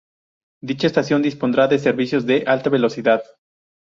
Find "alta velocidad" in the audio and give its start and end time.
2.47-3.21